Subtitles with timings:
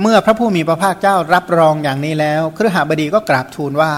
[0.00, 3.92] เมื่อพระผู้มีพระภาคเจ้ารับรองอย่างนี้แล้วครหบดีก็กราบทูลว่า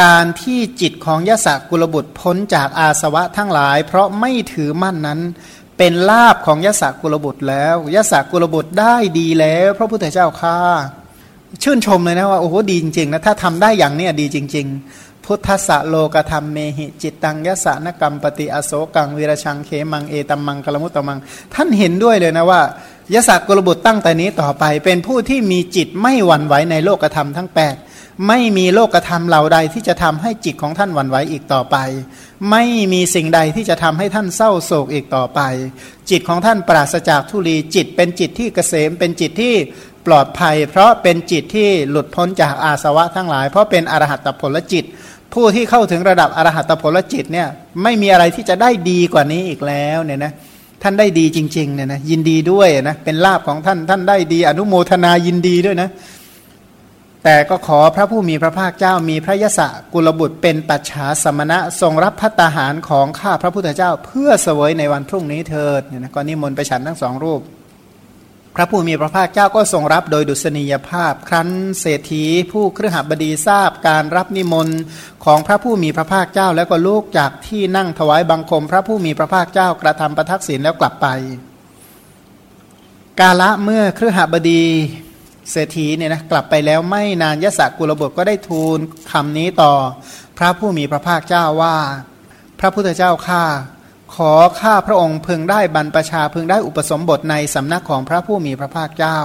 [0.00, 5.20] การที่จิตของยศกุลบุตรพ้นจากอาสวะทั้งหลาย เพราะไม่ถือมั่นนั้น
[5.78, 10.58] เป็นลาบของยศกุลบุตรแล้วยศกุลบุตรได้ดีแล้ว พระพุทธเจ้าค่า
[11.62, 21.18] ชื่นชมเลยนะว่าโอ้โหดีจริงๆนะถ้าทำได้อย่างนี้ดีจริง ๆ พุทธะโลกธรรมเมหิจิตตังยสานกรรมปฏิอโศกังวีรชังเขมังเอตัมมังกลมุตตมัง
[21.54, 22.60] ท่านเห็นด้วยเลยนะว่า
[23.14, 27.48] ยศกุลบุตรตั้งแต่นี้ต่อไป เป็นผู้ที่มีจิตไม่หวั่นไหวในโลกธรรมทั้ง
[27.84, 31.76] 8 ไม่มีโลกธรรมเหล่าใดที่จะทำให้จิตของท่านหวั่นไหวอีกต่อไป
[32.50, 35.40] ไม่มีสิ่งใดที่จะทำให้ท่านเศร้าโศกอีกต่อไป
[36.10, 39.54] จิตของท่านปราศจากทุลีจิตเป็นจิตที่เกษมเป็นจิตที่
[40.06, 44.84] ปลอดภัย เพราะเป็นจิตที่หลุดพ้นจากอาสวะทั้งหลาย เพราะเป็นอรหัตผลจิต
[45.34, 47.48] ผู้ที่เข้าถึงระดับอรหัตผลจิตเนี่ย
[47.82, 50.32] ไม่มีอะไรที่จะได้ดีกว่านี้อีกแล้วเนี่ยนะ
[50.82, 55.88] ท่านได้ดีจริงๆเนี่ยนะยินดีด้วยนะเป็นลาบของท่านท่านได้ดี อนุโมทนายินดีด้วยนะ
[57.24, 59.60] แต่ก็ขอพระผู้มีพระภาคเจ้ามีพระยศ
[59.92, 67.40] กุลบุตรเป็นปัจฉาสมณะทรงรับพัตตาหารของข้าพระพุทธเจ้า เพื่อเสวยในวันพรุ่งนี้เถิดเนี่ยนะก็นิมนต์ไปฉันทั้งสองรูป
[68.58, 71.48] พระผู้มีพระภาคเจ้าก็ทรงรับโดยดุษณียภาพ ครั้น
[71.80, 74.80] เศรษฐีผู้เครือหบดีทราบการรับนิมนต์
[75.24, 81.06] ของพระผู้มีพระภาคเจ้าแล้วก็ลูกจากที่นั่งถวายบังคม พระผู้มีพระภาคเจ้ากระทำประทักษิณแล้วกลับไป
[83.20, 84.64] กาละเมื่อเครือหบดี
[85.50, 88.78] เศรษฐีเนี่ยนะกลับไปแล้วไม่นานยศกุลบุตรก็ได้ทูล
[89.12, 89.72] คำนี้ต่อ
[90.38, 91.76] พระผู้มีพระภาคเจ้าว่า
[92.60, 93.42] พระพุทธเจ้าข้า
[94.14, 99.18] ขอข้าพระองค์พึงได้บรรพชาพึงได้อุปสมบทในสำนักของพระผู้มีพระภาคเจ้า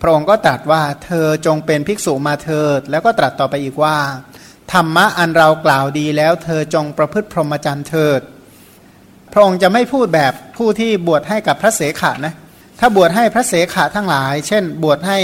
[0.00, 3.96] พระองค์ก็ตรัสว่าเธอจงเป็นภิกษุมาเถิด แล้วก็ตรัสต่อไปอีกว่า
[4.72, 8.20] ธรรมะอันเรากล่าวดีแล้ว เธอจงประพฤติพรหมจรรย์เถิด
[9.32, 12.34] พระองค์จะไม่พูดแบบผู้ที่บวชให้กับพระเสขะนะ
[12.80, 15.18] ถ้าบวชให้พระเสขะทั้งหลาย เช่น บวชให้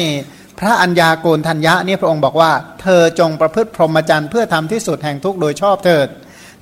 [0.59, 6.09] พระัญญาโกนทัญญะนี่พระองค์บอกว่า เธอจงประพฤติพรหมจรรย์เพื่อทำที่สุดแห่งทุกโดยชอบเถิด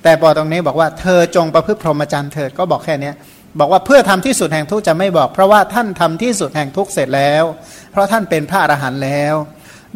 [0.03, 3.11] แต่พอตรงนี้บอกว่าเธอจงประพฤติพรหมจรรย์เถิดก็บอกแค่นี้
[3.59, 7.43] บอกว่าเพื่อทำที่สุดแห่งทุกจะไม่บอก เพราะว่าท่านทำที่สุดแห่งทุกเสร็จแล้ว
[7.91, 9.35] เพราะท่านเป็นพระอรหันต์แล้ว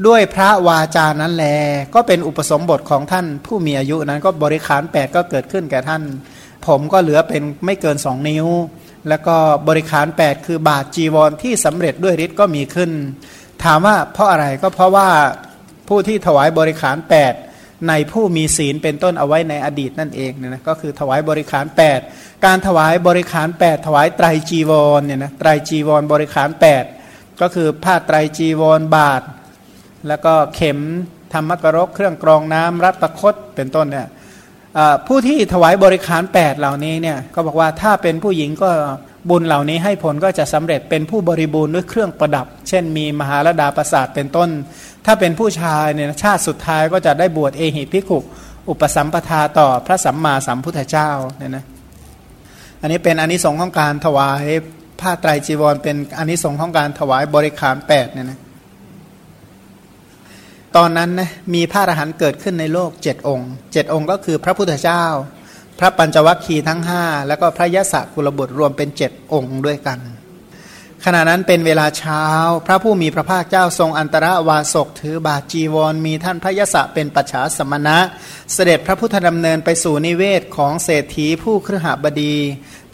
[0.08, 1.46] ด้วยพระวาจานั้นแล
[1.96, 6.02] ก็เป็นอุปสมบทของท่านผู้มีอายุนั้นก็บริขารแปดก็เกิดขึ้นแก่ท่าน
[6.68, 8.48] ผมก็เหลือเป็นไม่เกินสองนิ้ว
[9.10, 9.36] แล้วก็
[9.68, 12.92] บริขารแปดคือบาทจีวรที่สำเร็จด้วยฤทธิ์ก็มีขึ้น
[13.64, 15.08] ถามว่าเพราะอะไรก็เพราะว่า
[15.88, 17.34] ผู้ที่ถวายบริขารแปด
[17.90, 21.66] ในผู้มีศีลเป็นต้นเอาไว้ในอดีตนั่นเองเนี่ยนะก็คือถวายบริขาร
[22.06, 26.50] 8 การถวายบริขาร 8 ถวายไตรจีวรเนี่ยนะไตรจีวรบริขาร
[26.96, 29.22] 8 ก็คือผ้าไตรจีวรบาท
[30.08, 30.80] แล้วก็เข็ม
[31.34, 34.08] ธรรมกรกเครื่องกรองน้ำรัตคตเป็นต้นเนี่ย
[35.08, 38.70] ผู้ที่ถวายบริขาร 8 เหล่านี้เนี่ยก็บอกว่าถ้าเป็นผู้หญิงก็
[39.30, 44.50] บุญเหล่านี้ให้ผลก็จะสำเร็จเป็นผู้บริบูรณ์ด้วยเครื่องประดับ เช่นมีมหาลดาประสาทเป็นต้น
[45.06, 48.20] ถ้าเป็นผู้ชายเนี่ยชาติสุดท้ายก็จะได้บวชเอหิพิขุ
[48.70, 51.66] อุปสัมปทาต่อพระสัมมาสัมพุทธเจ้าเนี่ยนะ
[52.82, 54.44] อันนี้เป็นอนนิสงส์ของการถวาย
[55.02, 58.40] ผ้าไตรจีวร เป็นอนนิสงส์ของการถวายบริขารแปดเนี่ยนะ
[60.76, 65.04] ตอนนั้นนะมีพระอรหันต์เกิดขึ้นในโลกเจ็ดองค์เจ็ดองค์ก็คือพระพุทธเจ้า
[65.80, 70.00] พระปัญจวัคคีย์ทั้งห้าแล้วก็พระยะศกุลบุตรรวมเป็นเจ็ดองค์ด้วยกัน
[71.08, 72.24] ขณะนั้นเป็นเวลาเช้า
[72.68, 77.98] พระผู้มีพระภาคเจ้าทรงอันตรวาสกถือบาจีวร มีท่านพระยศเป็นปัจฉาสมณะ
[78.54, 82.36] เสด็จพระพุทธดำเนินไปสู่นิเวศของเศรษฐีผู้ครหบดี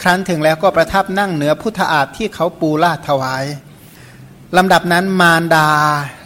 [0.02, 3.44] ครั้นถึงแล้วก็ประทับนั่งเหนือพุทธอาฏที่เขาปูลาดถวาย
[4.58, 5.69] ลำดับนั้นมารดา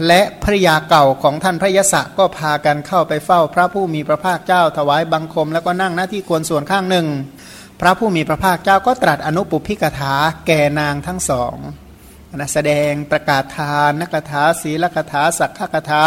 [0.08, 7.08] และภริยาเก่าของท่านพระยศก็พากันเข้าไปเฝ้า พระผู้มีพระภาคเจ้าถวายบังคม แล้วก็นั่งหน้าที่ควรส่วนข้างหนึ่ง
[7.82, 10.14] พระผู้มีพระภาคเจ้าก็ตรัสอนุปุพิกถา
[10.48, 11.56] แก่นางทั้งสอง
[12.36, 16.04] นะแสดงประกาศทานนักถาศีลกถาสักขกถา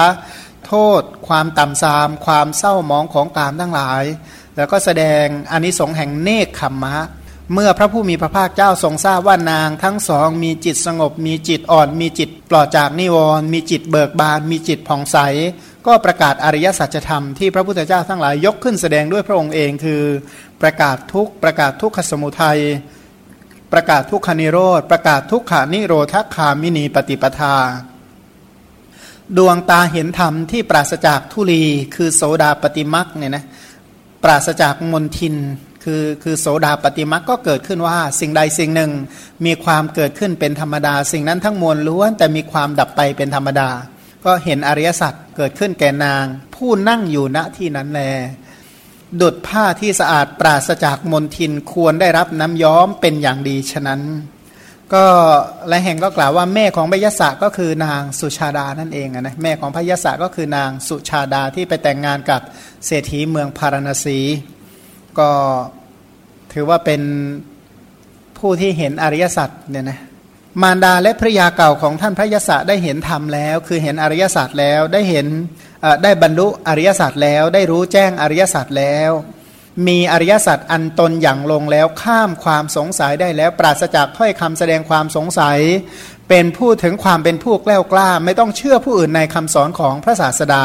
[0.67, 4.05] โทษ ความต่ำทราม ความเศร้ามองของกามทั้งหลาย
[4.57, 6.97] แล้วก็แสดงอนิสงส์แห่งเนคขมมะ
[7.53, 15.19] เมื่อพระผู้มีพระภาคเจ้าทรงทราบว่านางทั้งสอง มีจิตสงบ มีจิตอ่อน มีจิตปลอดจากนิวรณ์มีจิตเบิกบาน มีจิตผ่องใส
[15.87, 20.03] ก็ประกาศอริยสัจธรรมที่พระพุทธเจ้าทั้งหลายยกขึ้นแสดงด้วยพระองค์เองคือ
[20.63, 22.61] ประกาศทุกประกาศทุกขสมุทัย
[23.73, 27.57] ประกาศทุกขานิโรธ ประกาศทุกขานิโรธคามินีปฏิปทา
[29.37, 31.63] ดวงตาเห็นธรรมที่ปราศจากทุลี
[31.95, 33.45] คือโสดาปฏิมักเนี่ยนะ
[34.25, 35.35] ปราศจากมนทิน
[35.85, 38.91] คือคือโสดาปฏิมักก็เกิดขึ้นว่า สิ่งใดสิ่งหนึ่ง
[39.45, 43.71] มีความเกิดขึ้นเป็นธรรมดา สิ่งนั้นทั้งมวลล้วน แต่มีความดับไปเป็นธรรมดา
[44.25, 46.25] ก็เห็นอริยสัจเกิดขึ้นแก่นาง
[46.55, 48.03] ผู้นั่งอยู่ณที่นั้นแล
[49.21, 54.01] ดุดผ้าที่สะอาดปราศจากมลทินควรได้รับน้ำย้อมเป็นอย่างดีฉะนั้น
[54.95, 55.05] ก็
[55.69, 62.41] และแห่งก็กล่าวว่าแม่ของพยศก็คือนางสุชาดานั่นเองนะแม่ของพยศก็คือนางสุชาดาที่ไปแต่งงานกับ
[62.87, 64.19] เศรษฐีเมืองพาราณสี
[65.19, 65.31] ก็
[66.53, 67.03] ถือว่าเป็น
[68.39, 70.01] ผู้ที่เห็นอริยสัจเนี่ยนะ
[70.63, 75.27] มารดาและภระยาเก่าของท่านพระยศได้เห็นธรรมแล้ว คือเห็นอริยศาสัจแล้วได้เห็น
[76.03, 79.11] ได้บรรลุอริยศาสัจแล้ว ได้รู้แจ้งอริยศาสัจแล้ว
[79.87, 85.59] มีอริยศาสัจอันตนอย่างลงแล้วข้ามความสงสัยได้แล้ว ปราศจากถ้อยคำแสดงความสงสัย
[86.29, 90.65] เป็นผู้ถึงความเป็นผู้แกล้ากล้า ไม่ต้องเชื่อผู้อื่นในคำสอนของพระศาสดา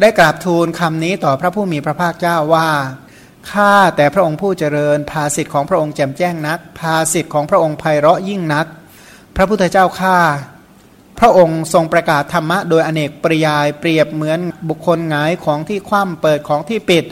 [0.00, 2.68] ได้กราบทูลคำนี้ต่อพระผู้มีพระภาคเจ้าว่า
[3.52, 8.66] ข้าแต่พระองค์ผู้เจริญภาสิทธิ์ของพระองค์แจ่มแจ้งนักภาสิทธิ์ของพระองค์ไพเราะยิ่งนัก
[9.36, 10.18] พระพุทธเจ้าข้า
[11.18, 17.04] พระองค์ทรงประกาศธรรมะโดยอเนกปริยายเปรียบเหมือนบุคคลหงายของที่คว่ำเปิดของที่ปิด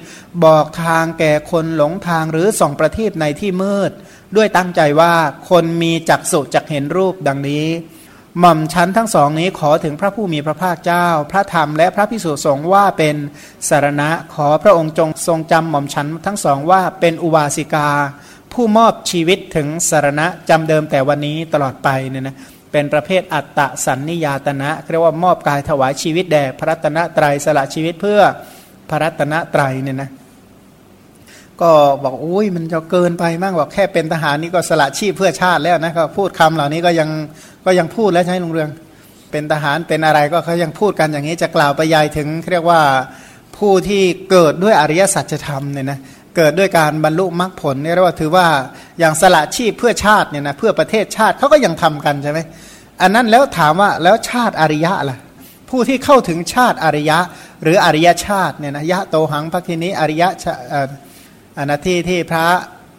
[0.44, 3.91] บอกทางแก่คนหลงทางหรือส่องประทีปในที่มืด
[4.37, 5.15] ด้วยตั้งใจว่า
[5.50, 7.67] คนมีจักสุจักเห็นรูปดังนี้
[8.41, 13.17] หม่อมชั้นทั้งสองนี้ขอถึงพระผู้มีพระภาคเจ้า พระธรรมและพระพิสุสงฆ์ว่าเป็น
[13.69, 17.88] สารณะขอพระองค์จงทรงจำหม่อมชั้นทั้งสองว่าเป็นอุบาสิกา
[18.55, 22.37] ผู้มอบชีวิตถึงสารณะจำเดิมแต่วันนี้ตลอดไปเนี่ยนะ
[22.73, 28.21] เป็นประเภทอัตตะสันนิยาตนะเรียกว่ามอบกายถวายชีวิตแด่พระรัตนตรัยสละชีวิตเพื่อ
[28.91, 30.11] พระรัตนตรัยเนี่ยนะ
[31.61, 31.71] ก็
[32.05, 37.09] บอกอุ้ยมันจะเกินไปมากบอกแค่เป็นทหารนี่ก็สละชีพเพื่อชาติแล้วนะก็พูดคำเหล่านี้ก็ยัง
[37.65, 38.71] ก็ยังพูดแล้วใช่ลุงเรือง
[39.31, 42.81] เป็นทหารเป็นอะไรก็เขายังพูดกันอย่างนี้จะกล่าวไปยายถึงเรียกว่า
[43.56, 48.46] ผู้ที่เกิดด้วยอริยสัจธรรมเนี่ยนะเเกิดด้วยการบรรลุมรรคผลเนี่เรียกว่าถือว่า
[48.98, 52.38] อย่างสละชีพเพื่อชาติเนี่ยนะเพื่อประเทศชาติเขาก็ยังทำกันใช่ไหม
[53.02, 55.19] อันนั้นแล้วถามว่าแล้วชาติอริยะล่ะ
[55.70, 57.19] ผู้ที่เข้าถึงชาติอริยะ
[57.62, 60.28] หรืออริยชาติเนี่ยนะยะโตหังพระคินิอริยะ
[61.58, 62.46] อันที่ที่พระ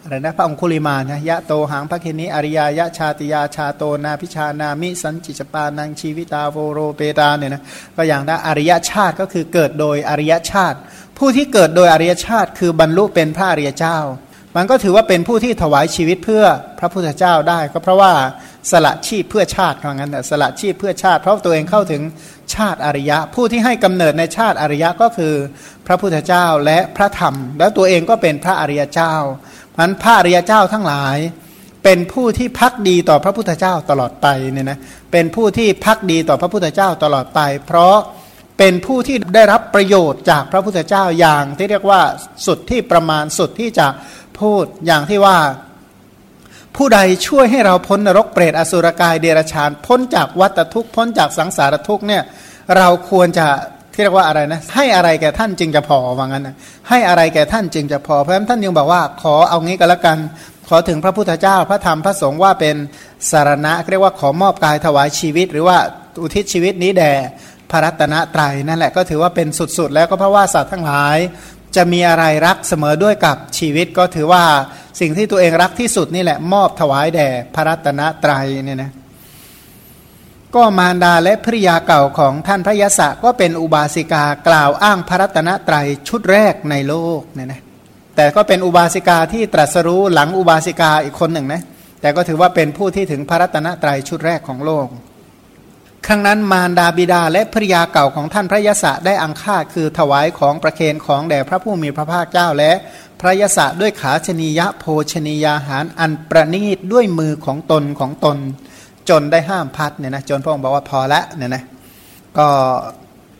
[0.02, 7.62] อะไรนะพระองคุลิมานะยะโตหังพระคินิอริยายะชาติยาชาโตนาพิชานามิสันจิจปานังชีวิตาโวโรเปตาเนี่ยนะ
[7.96, 10.78] ก็อย่างนั้นอริยชาติก็คือเกิดโดยอริยชาติ
[11.18, 13.98] ผู้ที่เกิดโดยอริยชาติ คือบรรลุเป็นพระอริยเจ้า
[14.56, 16.44] มันก็ถือว่าเป็นผู้ที่ถวายชีวิตเพื่อ
[16.78, 18.12] พระพุทธเจ้าได้ ก็เพราะว่า
[18.70, 22.02] สละชีพเพื่อชาติว่างั้นสละชีพเพื่อชาติ เพราะตัวเองเข้าถึง
[22.54, 25.34] ชาติอริยะ ผู้ที่ให้กำเนิดในชาติอริยะก็คือ
[25.86, 29.14] พระพุทธเจ้าและพระธรรม แล้วตัวเองก็เป็นพระอริยเจ้า
[29.78, 31.16] มันพระอริยเจ้าทั้งหลาย
[31.84, 34.78] เป็นผู้ที่พักดีต่อพระพุทธเจ้าตลอดไปเนี่ยนะ
[35.12, 37.96] เป็นผู้ที่พักดีต่อพระพุทธเจ้าตลอดไป เพราะ
[38.58, 42.00] เป็นผู้ที่ได้รับประโยชน์จากพระพุทธเจ้าอย่างที่เรียกว่า
[42.46, 43.86] สุดที่ประมาณสุดที่จะ
[44.40, 45.38] พูดอย่างที่ว่า
[46.76, 52.22] ผู้ใดช่วยให้เราพ้นนรกเปรตอสุรกายเดรัจฉานพ้นจากวัฏทุกข์พ้นจากสังสารทุกข์เนี่ย
[52.76, 53.46] เราควรจะ
[53.92, 56.56] ที่เรียกว่าอะไรนะให้อะไรแก่ท่านจึงจะพอว่างั้นนะ
[56.88, 60.18] ให้อะไรแก่ท่านจึงจะพอเพราะฉะนั้นท่านยังบอกว่าขอเอางี้ก็แล้วกัน
[60.68, 62.76] ขอถึงพระพุทธเจ้าพระธรรมพระสงฆ์ว่าเป็น
[63.30, 65.78] สารณะเรียกว่าขอมอบกายถวายชีวิต หรือว่า
[66.22, 67.12] อุทิศชีวิตนี้แด่
[67.70, 69.48] พระรัตนตรัยนั่นแหละก็ถือว่าเป็น
[69.78, 71.18] สุดๆ แล้วก็เพราะว่าสัตว์ทั้งหลาย
[71.76, 74.44] จะมีอะไรรักเสมอด้วยกับชีวิตก็ถือว่า
[75.00, 78.90] สิ่งที่ตัวเองรักที่สุดนี่แหละมอบถวายแด่พระรัตนตรัยเนี่ยนะ
[80.54, 87.60] ก็มารดาและภริยาเก่าของท่านพระยศก็เป็นอุบาสิกากล่าวอ้างพระรัตนตรัยชุดแรกในโลกเนี่ยนะ
[88.16, 91.62] แต่ก็เป็นอุบาสิกาที่ตรัสรู้หลังอุบาสิกาอีกคนหนึ่งนะ
[92.00, 94.86] แต่ก็ถือว่าเป็นผู้ที่ถึงพระรัตนตรัยชุดแรกของโลก
[96.06, 102.72] ครั้งนั้นมารดาบิดาและภริยาเก่าของท่านพระยศได้อังคาคือถวายของประเคนของแด่พระผู้มีพระภาคเจ้าและ
[103.20, 108.36] พระยศด้วยขาชนียะโภชนียาหารอันประณีตด้วยมือของตนของตน
[109.08, 111.62] จนได้ห้ามพัดเนี่ยนะจนพระองค์บอกว่าพอละเนี่ยนะ
[112.38, 112.46] ก็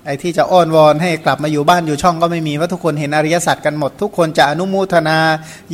[0.06, 5.18] ไอ้ที่จะอ้อนวอนให้กลับมาอยู่บ้านอยู่ช่องก็ไม่มีว่าะทุกคนเห็นอริยสัจกันหมด ทุกคนจะอนุโมทนา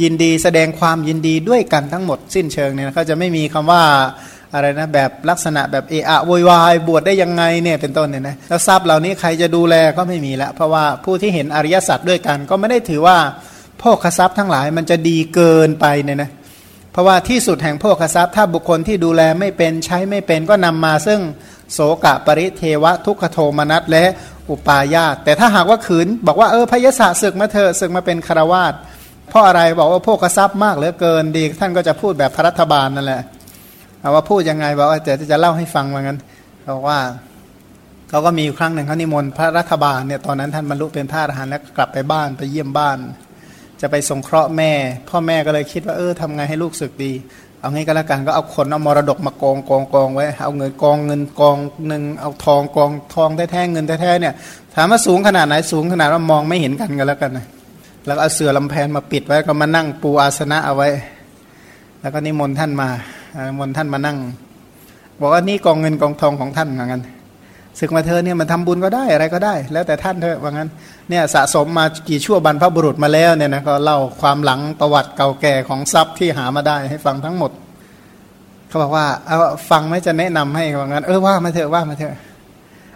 [0.03, 3.83] ยินดีแสดงความยินดีด้วยกันทั้งหมดสิ้นเชิงเนี่ยเขาจะไม่มีคำว่า
[4.55, 13.19] อะไรนะแบบลักษณะแบบเอะอะโวยวายบวชได้ยังไงเนี่ยเป็นต้นเนี่ยนะแล้วทรัพย์เหล่านี้ใครจะดูแลก็ไม่มีละเพราะว่าผู้ที่เห็นอริยสัจด้วยกัน ก็ไม่ได้ถือว่า
[13.83, 16.31] พวกทรัพย์ทั้งหลายมันจะดีเกินไปเนี่ยนะ
[16.93, 21.21] เพราะว่าที่สุดแห่งโภคทรัพย์ถ้าบุคคลที่ดูแลไม่เป็นใช้ไม่เป็นก็นำมาซึ่ง
[21.73, 24.05] โสกะปริเทวะทุกขโทมนัสและ
[24.51, 28.75] อุปาญาตแต่ถ้าหากว่าขืน บอกว่าเออพยศศึกมาเถอะศึกมาเป็นคารวาส
[29.31, 33.23] เพราะอะไรบอกว่าโภคทรัพย์มากเหลือเกินดี ท่านก็จะพูดแบบพระรัฐบาลนั่นแหละ
[34.03, 36.19] เอาว่าพูดยังไงบอกว่าจะจะเล่าให้ฟังว่างั้น
[36.69, 36.99] บอกว่า
[38.09, 42.99] เขาก็มีอยู่ครั้งหนึ่งเขานิมนต์พระรัฐบาลเนี่ยตอนนั้นท่านบรรลุเป็นพระอรหันต์แล้วกลับไปบ้านไปเยี่ยมบ้าน
[43.81, 44.73] จะไปสงเคราะห์แม่
[45.09, 47.13] พ่อแม่ก็เลยคิดว่าเออทำไงให้ลูกศึกดี
[47.61, 51.57] เอางี้ก็แล้วกันก็เอาคนเอามรดกมากองกองกองไว้ เอาเงินกองเงินกอง
[51.89, 54.35] หนึ่งเอาทองกองทองแท้ๆเงินแท้ๆเนี่ย
[54.75, 57.47] ถามว่าสูงขนาดไหนสูงขนาดว่ามองไม่เห็นกันกันแล้วกันนะ
[58.07, 60.89] แล้วเอาเสือลำแพนมาปิดไว้ก็มานั่งปูอาสนะเอาไว้
[62.01, 62.89] แล้วก็นิมนต์ท่านมา
[63.59, 64.17] มนท่านมานั่ง
[65.21, 67.03] บอกว่านี่กองเงินกองทองของท่านเหมือนกัน
[67.79, 70.69] ศึกมาเธอเนี่ยมันทำบุญก็ได้อะไรก็ได้ แล้วแต่ท่านเถอะว่างั้น
[71.11, 77.51] เนี่ยสะสมมากี่ชั่วบรรพบุรุษมาแล้วเนี่ยนะก็เล่าความหลังประวัติเก่าแก่ของทรัพย์ที่หามาได้ให้ฟังทั้งหมด
[78.69, 79.39] เขาบอกว่าเอา
[79.71, 82.13] ฟังไม่จะแนะนำให้ว่างั้น เออว่ามาเถอะว่ามาเถอะ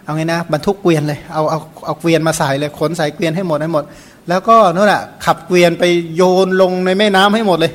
[0.03, 3.83] เอาไงนะบรรทุกเกวียนเลยเอาเอาเอาเกวียนมาใส่เลยขนใส่เกวียนให้หมดให้หมด
[4.29, 5.83] แล้วก็นู่นแหะขับเกวียนไป
[6.15, 7.73] โยนลงในแม่น้ำให้หมดเลย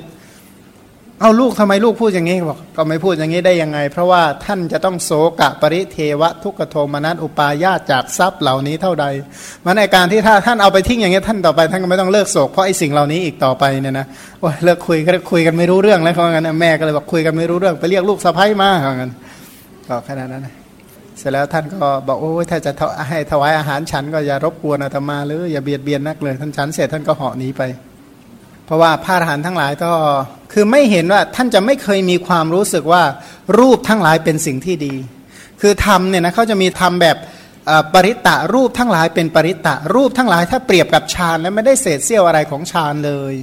[1.21, 9.07] เอาลูกทำไมลูกพูดอย่างนี้บอกก็ไม่พูดอย่างนี้ได้ยังไง เพราะว่าท่านจะต้องโศกะปริเทวะทุกขโทมนัสอุปายาจากทรัพย์เหล่านี้เท่าใด
[9.65, 14.07] มันในการที่ถ้าท่านเอาไปทิ้งอย่างนี้ท่านต่อไป ท่านก็ไม่ต้องเลิกโศกเพราะไอ้สิ่งเหล่านี้อีกต่อไปเนี่ยนะ
[14.41, 19.13] โอ้ยเลิกคุยก็คุยกันไม่รู้เรื่องแล้วเขางั้นแม่ก็เลยบอกคุยกันไม่รู้เรื่องไปเรียกลูกสะพ้ายมาเขางั้น
[19.89, 20.55] ก็แค่นั้นนะ
[21.19, 22.73] เสร็จแล้วท่านก็บอกโอ้ยถ้าจะ
[23.09, 27.63] ให้ถวายอาหารฉันก็อย่ารบกวนอาตมาหรืออย่าเบียดเบียนนักเลยท่านฉันเสร็จท่านก็เหาะหนีไป
[28.67, 29.93] เพราะว่าพระอรหันต์ทั้งหลายก็
[30.53, 33.03] คือไม่เห็นว่าท่านจะไม่เคยมีความรู้สึกว่า
[33.59, 34.95] รูปทั้งหลายเป็นสิ่งที่ดี
[35.61, 37.17] คือธรรมเนี่ยนะเขาจะมีธรรมแบบ
[37.95, 43.35] ปริตตะรูปทั้งหลายเป็นปริตตะรูปทั้งหลายถ้าเปรียบกับฌานแล้วไม่ได้เศษเสี้ยวอะไรของฌานเลย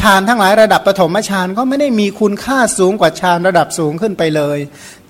[0.00, 4.58] ฌานทั้งหลายระดับปฐมฌานก็ไม่ได้มีคุณค่าสูงกว่าฌานระดับสูงขึ้นไปเลย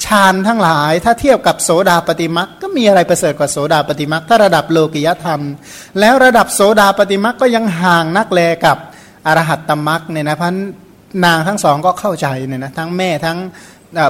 [0.05, 5.41] ฌานทั้งหลายถ้าเทียบกับโสดาปฏิมักก็มีอะไรประเสริฐกว่าโสดาปฏิมักถ้าระดับโลกิยธรรม
[6.01, 8.79] แล้วระดับโสดาปฏิมักก็ยังห่างนักแลกับ
[9.27, 10.55] อรหัตตมักเนี่ยนะพัน
[11.25, 13.39] นางทั้งสองก็เข้าใจเนี่ยนะทั้งแม่ทั้ง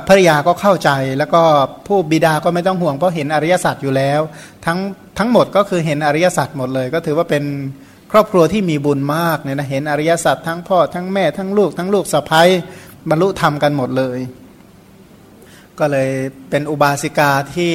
[0.08, 1.42] ภริยาก็เข้าใจ แล้วก็
[1.86, 4.20] ผู้บิดาก็ไม่ต้องห่วงเพราะเห็นอริยสัจอยู่แล้ว
[4.66, 4.78] ทั้ง
[5.18, 7.44] ทั้งหมดก็คือเห็นอริยสัจหมดเลย ก็ถือว่าเป็น
[8.12, 12.48] ครอบครัวที่มีบุญมากเนี่ยนะเห็นอริยสัจทั้งพ่อทั้งแม่ทั้งลูกทั้งลูกสะพ้าย
[13.08, 14.18] บรรลุธรรมกันหมดเลย
[15.78, 16.10] ก็เลย
[16.50, 17.74] เป็นอุบาสิกาที่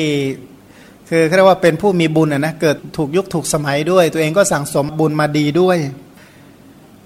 [1.10, 5.77] คือเรียกว่าเป็นผู้มีบุญนะเกิดถูกยุคถูกสมัยด้วย ตัวเองก็สั่งสมบุญมาดีด้วย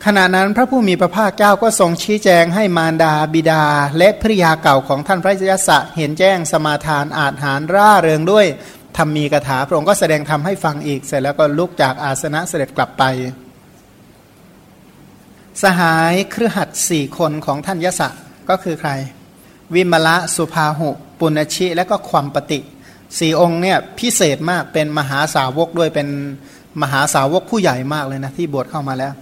[0.05, 3.63] ขณะนั้นพระผู้มีพระภาคเจ้าก็ทรงชี้แจงให้มารดาบิดา
[3.97, 8.45] และภริยาเก่าของท่านพระยศะเห็นแจ้งสมาทานอาจหารร่าเริงด้วย
[8.97, 13.03] ธรรมมีกถาพระองค์ก็แสดงธรรมให้ฟังอีกเสร็จแล้วก็ลุกจากอาสนะเสด็จกลับไป
[15.61, 18.09] สหายเครือขัดสี่คนของท่านยศะ
[18.49, 18.91] ก็คือใคร
[19.75, 20.89] วิมละสุภาหุ
[21.19, 22.59] ปุณชิและก็ความปฏิ
[23.19, 26.07] สี่องค์เนี่ยพิเศษมากเป็นมหาสาวกด้วยเป็น
[26.81, 29.13] มหาสาวกผู้ใหญ่มากเลยนะที่บวชเข้ามาแล้ว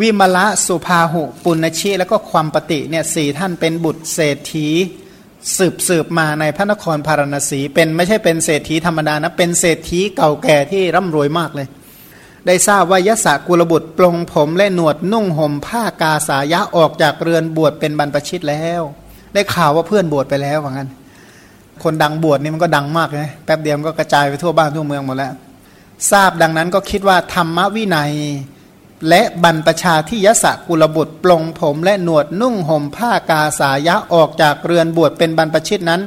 [0.00, 4.68] วิมละสุภาหุ ปุณชีแล้วก็ความปฏิเนี่ยสี่ท่านเป็นบุตรเศรษฐี
[5.58, 11.68] สืบสืบมาในพระนครพาราณสี เป็นไม่ใช่เป็นเศรษฐีธรรมดานะเป็นเศรษฐีเก่าแก่ที่ร่ำรวยมากเลย
[12.46, 18.82] ได้ทราบว่ายศกุลบุตรปลงผมและหนวดนุ่งห่มผ้ากาสายะออกจากเรือนบวชเป็นบรรพชิตแล้ว
[19.34, 20.88] ได้ข่าวว่าเพื่อนบวชไปแล้วว่างั้น
[21.82, 25.32] คนดังบวชนี่มันก็ดังมากเลยแป๊บเดียวก็กระจายไปทั่วบ้านทั่วเมืองหมดแล้ว
[26.10, 28.12] ทราบดังนั้นก็คิดว่าธรรมวินัย
[29.08, 36.00] และบรรปชาที่ยศกุลบุตรปลงผมและหนวดนุ่งห่มผ้ากาสายะออกจากเรือนบวชเป็นบรรพชิตนั้น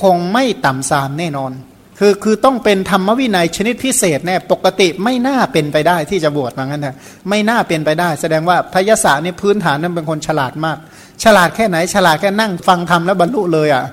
[0.00, 1.52] คงไม่ต่ำสามแน่นอน
[1.98, 6.96] คือคือต้องเป็นธรรมวินัยชนิดพิเศษแน่ปกติไม่น่าเป็นไปได้ที่จะบวชมางั้นนะ
[7.28, 10.78] ไม่น่าเป็นไปได้ แสดงว่าพยศนี่พื้นฐานนั้นเป็นคนฉลาดมาก
[11.24, 13.84] ฉลาดแค่ไหนฉลาดแค่นั่งฟังธรรมแล้วบรรลุเลยอะ่ะ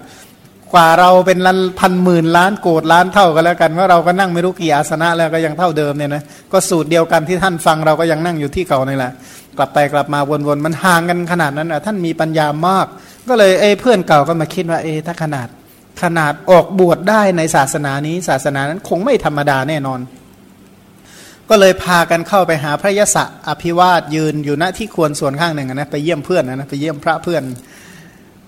[0.74, 9.12] กว่าเราเป็นล้านพันหมื่นล้านโกดล้านเท่ากันแล้วกันว่าเราก็นั่งไม่รู้กี่อาสนะแล้วก็ยังเท่าเดิมเนี่ยนะก็สูตรเดียวกันที่ท่านฟังเราก็ยังนั่งอยู่ที่เก่านี่แหละ
[9.58, 12.88] กลับไปกลับมาวนๆมันห่างกันขนาดนั้นอะท่านมีปัญญามาก
[13.30, 15.48] ก็เลยเอ้เพื่อนเก่าก็มาคิดว่าเอ้ถ้าขนาด
[16.04, 20.00] ขนาดออกบวชได้ในศาสนานี้ ศาสนานั้นคงไม่ธรรมดาแน่นอน
[21.50, 27.44] ก็เลยพากันเข้าไปหาพระยศอภิวาทยืนอยู่ณที่ควรส่วนข้างหนึ่งนะไปเยี่ยมเพื่อนนะไปเยี่ยมพระเพื่อน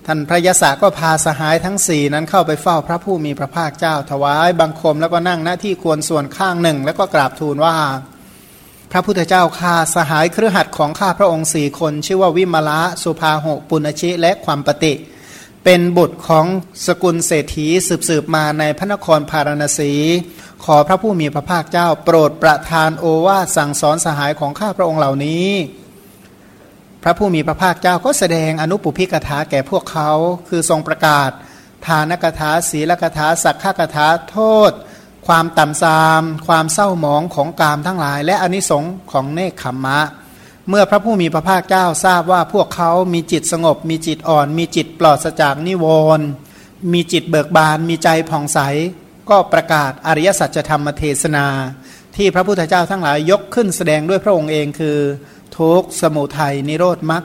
[0.08, 7.76] ท่านพระยศก็พาสหายทั้งสี่นั้นเข้าไปเฝ้าพระผู้มีพระภาคเจ้า ถวายบังคมแล้วก็นั่งหน้าที่ควรส่วนข้างหนึ่ง แล้วก็กราบทูลว่า
[8.92, 14.94] พระพุทธเจ้าข้าสหายเครือขัดของข้าพระองค์สี่คน ชื่อว่าวิมละสุภาหกปุณชิและความปฏิ
[15.64, 16.46] เป็นบุตรของ
[16.86, 19.92] สกุลเศรษฐีสืบสืบมาในพระนครพาราณสี
[20.66, 25.48] ขอพระผู้มีพระภาคเจ้า โปรดประทานโอวาสสั่งสอนสหายของข้าพระองค์เหล่านี้
[27.08, 30.12] พระผู้มีพระภาคเจ้าก็แสดงอนุปุพิกถาแก่พวกเขา
[30.48, 31.30] คือทรงประกาศ
[31.86, 34.72] ทานกถาศีลกถาสักขกถาโทษ
[35.28, 40.00] ความต่ำซาม ความเศร้าหมองของกามทั้งหลาย และอนิสงของเนคขมมะ
[40.70, 45.86] เมื่อพระผู้มีพระภาคเจ้าทราบว่าพวกเขามีจิตสงบ มีจิตอ่อน มีจิตปลอดจากนิว
[46.18, 46.26] รณ์
[46.94, 48.60] มีจิตเบิกบาน มีใจผ่องใส
[49.30, 51.48] ก็ประกาศอริยสัจธรรมเทศนา
[52.18, 54.98] ที่พระพุทธเจ้าทั้งหลายยกขึ้นแสดงด้วยพระองค์เองคือ
[55.58, 57.24] ทุกสมุทัยนิโรธมรรค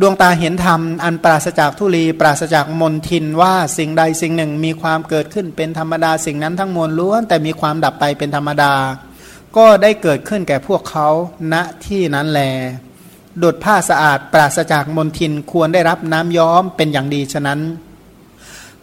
[0.00, 8.74] ดวงตาเห็นธรรมอันปราศจากทุลี ปราศจากมนทินว่าสิ่งใดสิ่งหนึ่งมีความเกิดขึ้นเป็นธรรมดาสิ่งนั้นทั้งมวลล้วน แต่มีความดับไปเป็นธรรมดา
[9.56, 11.08] ก็ได้เกิดขึ้นแก่พวกเขา
[11.52, 11.54] ณ
[11.86, 12.40] ที่นั้นแล
[13.42, 17.60] ดุดผ้าสะอาดปราศจากมลทินควรได้รับน้ำย้อมเป็นอย่างดีฉะนั้น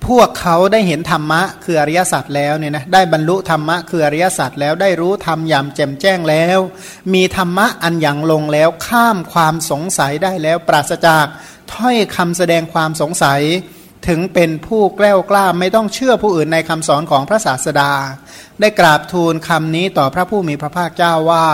[0.07, 6.59] พวกเขาได้เห็นธรรมะคืออริยสัจแล้วเนี่ยนะได้บรรลุธรรมะคืออริยสัจแล้วได้รู้ธรรมยามแจ่มแจ้งแล้ว
[7.13, 11.25] มีธรรมะอันอย่างลงแล้วข้ามความสงสัยได้แล้ว ปราศจาก
[11.73, 13.41] ถ้อยคำแสดงความสงสัย
[14.07, 17.91] ถึงเป็นผู้แกล้วกล้าไม่ต้องเชื่อผู้อื่นในคำสอนของพระศาสดา
[18.59, 21.45] ได้กราบทูลคำนี้ต่อพระผู้มีพระภาคเจ้าว่า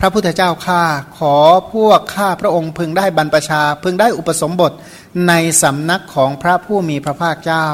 [0.00, 0.82] พระพุทธเจ้าข้า
[1.18, 1.36] ขอ
[1.74, 4.72] พวกข้าพระองค์พึงได้บรรพชา พึงได้อุปสมบท
[5.28, 7.66] ในสำนักของพระผู้มีพระภาคเจ้า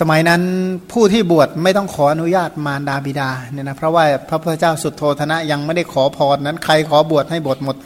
[0.00, 0.42] สมัยนั้น
[0.92, 7.76] ผู้ที่บวชไม่ต้องขออนุญาตมารดาบิดาเนี่ยนะเพราะว่าพระพุทธเจ้าสุดโทธนะยังไม่ได้ขอพรนั้นใครขอบวชให้บวชหมด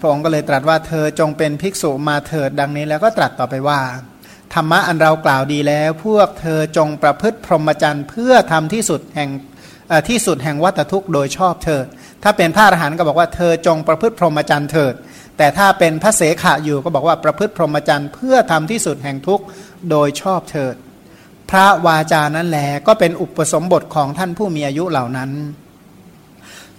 [0.00, 3.80] พระองค์ก็เลยตรัสว่าเธอจงเป็นภิกษุมาเถิดดังนี้แล้วก็ตรัสต่อไปว่า
[4.54, 9.30] ธรรมะอันเรากล่าวดีแล้ว พวกเธอจงประพฤติพรหมจรรย์เพื่อทำที่สุดแห่ง
[10.08, 11.86] ที่สุดแห่งวัตทุกข์โดยชอบเถิด
[12.22, 14.94] ถ้าเป็นพระอรหันต์ก็บอกว่าเธอจงประพฤติพรหมจรรย์เถิด
[15.38, 19.44] แต่ถ้าเป็นพระเสขะอยู่ก็บอกว่าประพฤติพรหมจรรย์เพื่อทำที่สุดแห่งทุกข์
[19.90, 20.74] โดยชอบเถิด
[21.50, 25.30] พระวาจานั้นแหลก็เป็นอุปสมบทของท่านผู้มีอายุเหล่านั้น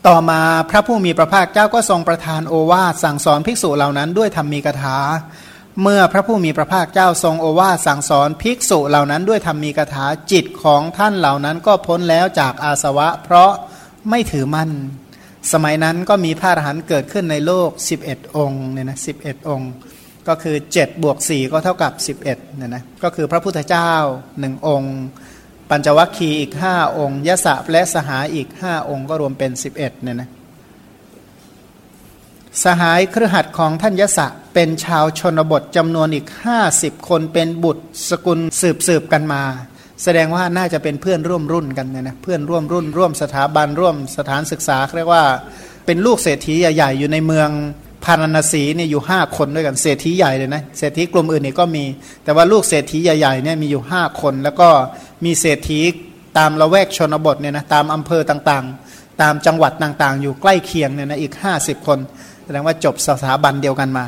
[0.07, 4.97] ต่อมาพระผู้มีพระภาคเจ้าก็ทรงประทานโอวาทสั่งสอนภิกษุเหล่านั้นด้วยธรรมีกถา
[5.81, 13.51] เมื่อพระผู้มีพระภาคเจ้าทรงโอวาสสั่งสอนภิกษุเหล่านั้นด้วยธรรมีกถาจิตของท่านเหล่านั้นก็พ้นแล้วจากอาสวะ เพราะ
[14.09, 14.71] ไม่ถือมั่น
[15.53, 17.69] สมัยนั้นก็มีพระอรหันต์เกิดขึ้นในโลก
[18.03, 19.11] 11 องค์เนี่ยนะสิ
[19.49, 19.71] องค์
[20.27, 23.91] ก็คือ7บวก4ก็เท่ากับ 11เนี่ยนะก็คือพระพุทธเจ้า
[24.39, 24.95] หนึ่งองค์
[25.69, 30.29] ปัญจวัคคีย์อีก 5 องค์ยะสะและสหายอีก 5 องค์ก็รวมเป็น 11เนี่ยนะ
[32.61, 39.43] สหายเครือขัดของท่านยศะเป็นชาวชนบทจำนวนอีกห้าสิบคนเป็นบุตรสกุลสืบสืบกันมา
[40.03, 45.23] แสดงว่าน่าจะเป็นเพื่อนร่วมรุ่นกันเนี่ยนะเพื่อนร่วมรุ่น ร่วมสถาบันร่วมสถานศึกษาเรียกว่า
[45.85, 47.49] เป็นลูกเศรษฐีใหญ่ๆอยู่ในเมือง
[48.03, 51.85] พาราณสีเนี่ยอยู่ห้าคนด้วยกันเศรษฐีใหญ่เลยนะเศรษฐีกลุ่มอื่นนี่ก็มี
[52.23, 54.69] แต่ว่าลูกเศรษฐีใหญ่ๆเนี่ยมีอยู่ห้าคน แล้วก็
[55.25, 55.79] มีเศรษฐี
[56.37, 61.99] ตามละแวกชนบทเนี่ยนะตามอำเภอต่างๆ ตามจังหวัดต่างๆ อยู่ใกล้เคียงเนี่ยนะอีกห้าสิบคน
[62.43, 64.05] แสดงว่าจบสถาบันเดียวกันมา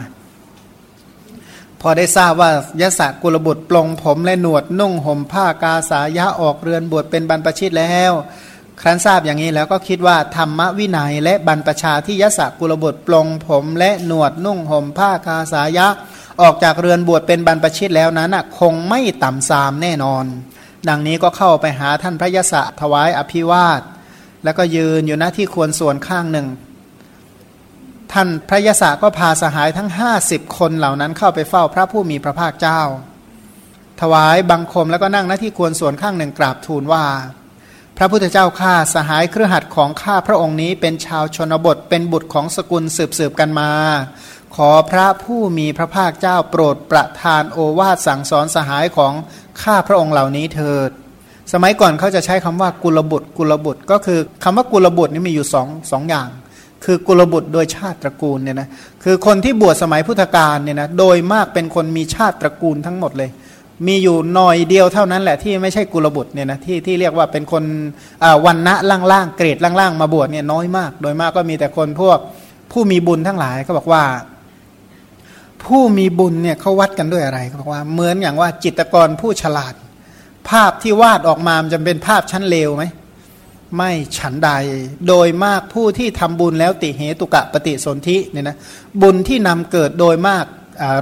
[1.82, 2.50] พอได้ทราบว่า
[2.82, 8.12] ยะสะกุลบุตรปลงผมและหนวดนุ่งห่มผ้ากาสายะออกเรือนบวชเป็นบรรพชิตแล้ว
[8.82, 15.88] ครั้นทราบอย่างนี้แล้วก็คิดว่าธรรมวินัยและบรรพชาที่ยะสะกุลบุตรปลงผมและหนวดนุ่งห่มผ้ากาสายะ
[16.42, 20.26] ออกจากเรือนบวชเป็นบรรพชิตแล้วนั้นคงไม่ต่ำซามแน่นอน
[20.90, 23.82] ดังนี้ก็เข้าไปหาท่านพระยะสะถวายอภิวาท
[24.44, 26.48] แล้วก็ยืนอยู่หน้าที่ควรส่วนข้างหนึ่ง
[28.14, 32.82] ท่านพระยศก็พาสหายทั้งห้าสิบคนเหล่านั้นเข้าไปเฝ้าพระผู้มีพระภาคเจ้า
[34.02, 37.06] ถวายบังคมแล้วก็นั่งหน้าที่ควรส่วนข้างหนึ่งกราบทูลว่า
[37.98, 43.72] พระพุทธเจ้าข้าสหายเครือขัดของข้าพระองค์นี้เป็นชาวชนบทเป็นบุตรของสกุลสืบสืบกันมา
[44.56, 49.14] ขอพระผู้มีพระภาคเจ้าโปรดประทานโอวาทสั่งสอนสหายของ
[49.62, 50.90] ข้าพระองค์เหล่านี้เถิด
[51.54, 56.28] สมัยก่อนเขาจะใช้คำว่ากุลบุตรกุลบุตรก็คือคำว่ากุลบุตรนี่มีอยู่สองสองอย่าง
[56.86, 58.68] คือกุลบุตรโดยชาติตระกูลเนี่ยนะ
[59.04, 63.30] คือคนที่บวชสมัยพุทธกาลเนี่ยนะโดยมากเป็นคนมีชาติตระกูลทั้งหมดเลย
[63.88, 67.64] มีอยู่หน่อยเดียวเท่านั้นแหละที่ไม่ใช่กุลบุตรเนี่ยนะที่ที่เรียกว่าเป็นคน
[68.46, 68.76] วันณะ
[69.12, 72.20] ล่างๆเกรดล่างๆ มาบวชเนี่ยน้อยมาก โดยมากก็มีแต่คนพวก
[72.72, 74.04] ผู้มีบุญทั้งหลายเขาบอกว่า
[75.66, 79.74] ผู้มีบุญเนี่ยเขาวัดกันด้วยอะไรเขาบอกว่าเหมือนอย่างว่าจิตกรผู้ฉลาด
[80.50, 82.84] ภาพที่วาดออกมาจะเป็นภาพชั้นเลวไหม
[83.76, 84.50] ไม่ฉันใด
[85.08, 88.58] โดยมากผู้ที่ทำบุญแล้วติเหตุกะปฏิสนธิเนี่ยนะ
[89.02, 90.46] บุญที่นำเกิดโดยมาก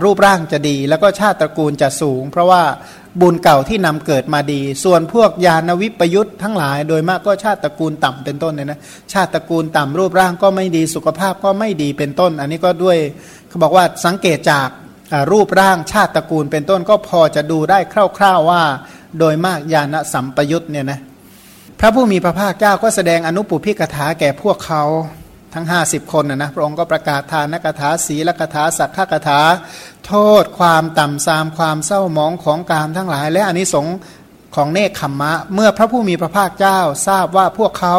[0.03, 2.63] รูปร่างจะดี แล้วก็ชาติตระกูลจะสูง เพราะว่า
[3.21, 8.79] บุญเก่าที่นำเกิดมาดี ส่วนพวกยานวิปยุทธ์ทั้งหลาย โดยมากก็ชาติตระกูลต่ำเป็นต้นเนี่ยนะ
[9.13, 12.97] ชาติตระกูลต่ำรูปร่างก็ไม่ดีสุขภาพก็ไม่ดีเป็นต้น อันนี้ก็ด้วย
[13.47, 14.67] เขาบอกว่าสังเกตจาก
[15.31, 17.79] รูปร่างชาติตระกูลเป็นต้นก็พอจะดูได้
[18.17, 18.61] คร่าว ๆว่า
[19.19, 20.99] โดยมากยานสัมปยุทธ์เนี่ยนะ
[21.83, 24.83] ระผู้มีพระภาคเจ้าก็แสดงอนุปุพิกถาแก่พวกเขา
[25.53, 29.41] ทั้ง 50 คนนะนะพระองค์ก็ประกาศทานนักถาศีลกถาสักขกถา
[30.07, 33.87] โทษความต่ำซามความเศร้าหมองของกามทั้งหลาย และอนนิสง
[34.55, 37.95] ของเนคขมมะ เมื่อพระผู้มีพระภาคเจ้าทราบว่าพวกเขา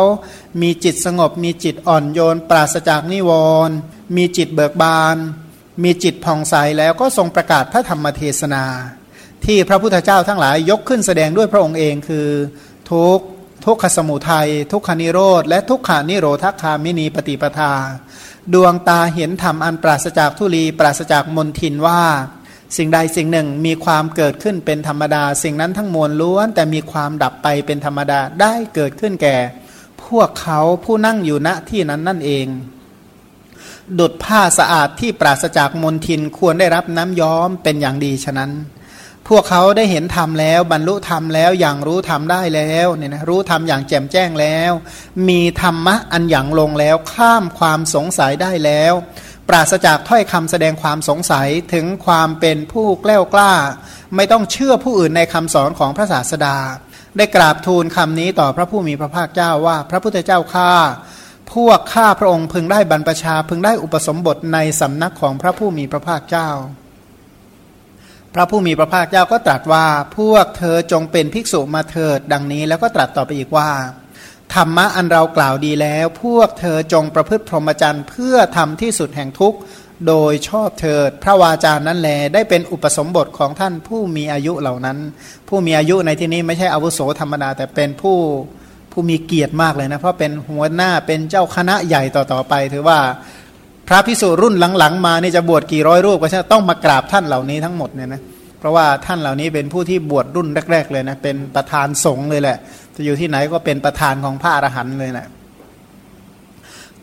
[0.63, 3.31] มีจิตสงบ มีจิตอ่อนโยน ปราศจากนิว
[3.69, 3.77] รณ์
[4.17, 5.17] มีจิตเบิกบาน
[5.85, 8.65] มีจิตผ่องใสแล้วก็ทรงประกาศพระธรรมเทศนา
[9.45, 12.29] ที่พระพุทธเจ้าทั้งหลายยกขึ้นแสดงด้วยพระองค์เองคือ
[12.93, 13.19] ทุก
[13.65, 17.73] ทุกขสมุทัยทุกขานิโรธและทุกขานิโรธคามินีปฏิปทา
[18.55, 22.03] ดวงตาเห็นธรรมอันปราศจากทุลี ปราศจากมนทินว่า
[22.77, 29.37] สิ่งใดสิ่งหนึ่งมีความเกิดขึ้นเป็นธรรมดา สิ่งนั้นทั้งมวลล้วน แต่มีความดับไปเป็นธรรมดาได้เกิดขึ้นแก่
[30.05, 32.47] พวกเขาผู้นั่งอยู่ณที่นั้นนั่นเอง
[33.99, 38.51] ดุดผ้าสะอาดที่ปราศจากมลทินควรได้รับน้ำย้อมเป็นอย่างดีฉะนั้น
[39.29, 44.73] พวกเขาได้เห็นธรรมแล้ว บรรลุธรรมแล้วอย่างรู้ธรรมได้แล้วเนี่ยนะรู้ธรรมอย่างแจ่มแจ้งแล้ว
[45.29, 48.93] มีธรรมะอันอย่างลงแล้วข้ามความสงสัยได้แล้ว
[49.49, 53.55] ปราศจากถ้อยคำแสดงความสงสัยถึงความเป็นผู้แกล้วกล้า
[54.17, 56.57] ไม่ต้องเชื่อผู้อื่นในคำสอนของพระศาสดา
[57.17, 60.73] ได้กราบทูลคำนี้ต่อพระผู้มีพระภาคเจ้าว่า พระพุทธเจ้าข้า
[61.55, 66.51] พวกข้าพระองค์พึงได้บรรพชาพึงได้อุปสมบทในสำนักของพระผู้มีพระภาคเจ้า
[68.35, 69.87] พระผู้มีพระภาคเจ้าก็ตรัสว่า
[70.19, 73.71] พวกเธอจงเป็นภิกษุมาเถิดดังนี้ แล้วก็ตรัสต่อไปอีกว่า
[74.55, 79.59] ธรรมะอันเรากล่าวดีแล้ว พวกเธอจงประพฤติพรหมจรรย์เพื่อทำที่สุดแห่งทุกข์
[80.07, 84.99] โดยชอบเถิด พระวาจานั้นแลได้เป็นอุปสมบทของท่านผู้มีอายุเหล่านั้น
[85.49, 88.19] ผู้มีอายุในที่นี้ไม่ใช่อาวุโสธรรมดาแต่เป็นผู้
[88.93, 92.99] ผู้มีเกียรติมากเลยนะเพราะเป็นหัวหน้าเป็นเจ้าคณะใหญ่ต่อๆไปถือว่า
[93.89, 98.21] พระพิสุรุ่นหลังๆ มานี่จะบวชกี่ร้อยรูปก็ใช่ต้องมากราบท่านเหล่านี้ทั้งหมดเนี่ยนะ
[98.59, 102.57] เพราะว่าท่านเหล่านี้เป็นผู้ที่บวชรุ่นแรก ๆ เลยนะเป็นประธานสงฆ์เลยแหละ
[102.97, 105.27] จะอยู่ที่ไหนก็เป็นประธานของพระอรหันต์เลยแหละ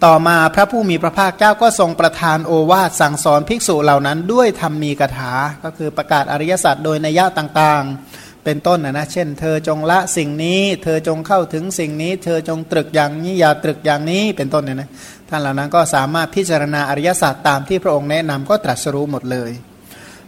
[0.06, 5.32] ต่อมาพระผู้มีพระภาคเจ้าก็ทรงประทานโอวาทสั่งสอนภิกษุเหล่านั้นด้วยธรรมมีกถา
[5.64, 14.90] ก็คือประกาศอริยสัจโดยนัยยะต่างๆ เป็นต้นนะนะเช่น เธอจงละสิ่งนี้ เธอจงเข้าถึงสิ่งนี้ เธอจงตรึกอย่างนี้อย่าตรึกอย่างนี้เป็นต้นเนี่ยนะ
[15.30, 19.52] ท่านเหล่านั้นก็สามารถพิจารณาอริยศาสตร์ตามที่พระองค์แนะนำก็ตรัสรู้หมดเลย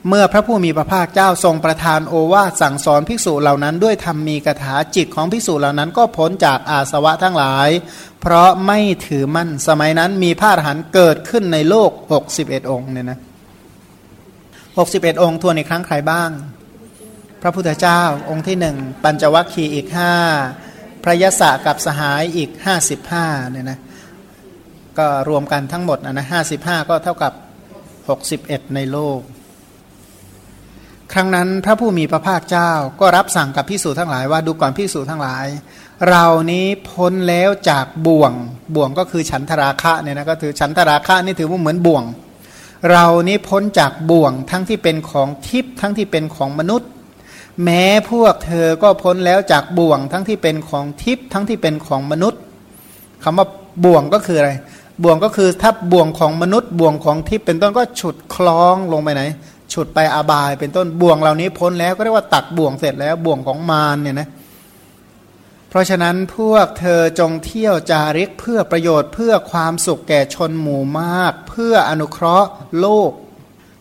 [0.08, 7.69] เมื่อพระผู้มีพระภาคเจ้าทรงประทานโอวาทสั่งสอนภิกษุเหล่านั้นด้วยธรรมมีกถาจิตของภิกษุเหล่านั้นก็พ้นจากอาสวะทั้งหลาย
[8.21, 11.91] เพราะไม่ถือมั่นสมัยนั้นมีพระอรหันต์เกิดขึ้นในโลก
[12.32, 16.30] 61 องค์เนี่ยนะ61 องค์ทวนในครั้งใครบ้าง
[17.45, 20.13] พระพุทธเจ้าองค์ที่หนึ่งปัญจวัคคีย์อีกห้า
[21.03, 23.79] พระยศกับสหายอีกห้าสิบห้าเนี่ยนะ
[24.97, 27.34] ก็รวมกันทั้งหมดนะนะห้าสิบห้าก็เท่ากับ
[28.10, 29.19] หกสิบเอ็ดในโลก
[31.13, 35.45] ครั้งนั้นพระผู้มีพระภาคเจ้าก็รับสั่งกับพิสูจทั้งหลายว่าดูก่อนพิสูจทั้งหลาย
[36.10, 38.34] เรานี้พ้นแล้วจากบ่วง
[38.75, 42.03] บ่วงก็คือฉันทราคะเนี่ยนะก็ถือฉันทราคะนี่ถือว่าเหมือนบ่วง
[42.91, 46.89] เรานี้พ้นจากบ่วงทั้งที่เป็นของทิพย์ทั้งที่เป็นของมนุษย์
[47.63, 52.42] แม้พวกเธอก็พ้นแล้วจากบ่วงทั้งที่เป็นของทิพย์ทั้งที่เป็นของมนุษย์
[53.24, 53.48] คำว่า
[53.86, 54.52] บ่วงก็คืออะไร
[55.04, 59.24] บ่วงก็คือถ้าบ่วงของมนุษย์ บ่วงของทิพย์เป็นต้นก็ฉุดคล้องลงไปไหน
[59.74, 64.30] ฉุดไปอาบาย เป็นต้นบ่วงเหล่านี้พ้นแล้วก็เรียกว่าตักบ่วงเสร็จแล้วบ่วงของมารเนี่ยนะ
[65.70, 73.12] เพราะฉะนั้นพวกเธอจงเที่ยวจาริกเพื่อประโยชน์เพื่อความสุขแก่ชนหมู่มาก เพื่ออนุเคราะห์โลก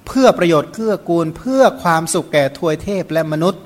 [0.07, 3.63] เพื่อประโยชน์เกื้อกูลเพื่อความสุขแก่ทวยเทพและมนุษย์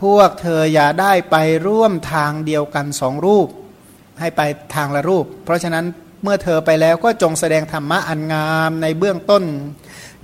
[0.00, 3.48] พวกเธออย่าได้ไปร่วมทางเดียวกันสองรูป
[4.20, 4.40] ให้ไป
[4.74, 5.84] ทางละรูป เพราะฉะนั้น
[6.22, 9.44] เมื่อเธอไปแล้วก็จงแสดงธรรมะอันงามในเบื้องต้น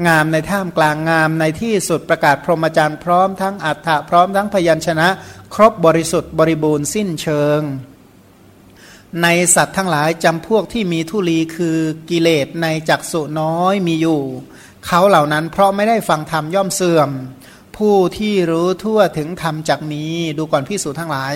[0.06, 5.08] งามในท่ามกลางงามในที่สุดประกาศพรหมจรรย์พร้อมทั้งอัฏฐะพร้อมทั้งพยัญชนะ
[5.54, 7.60] ครบบริสุทธิ์บริบูรณ์สิ้นเชิง
[9.22, 11.78] ในสัตว์ทั้งหลายจำพวกที่มีทุลีคือ
[12.10, 14.22] กิเลสในจักสุน้อยมีอยู่
[14.90, 17.10] เขาเหล่านั้นเพราะไม่ได้ฟังธรรมย่อมเสื่อม
[17.76, 21.34] ผู้ที่รู้ทั่วถึงธรรมจากนี้ดูก่อนพิสูจทั้งหลาย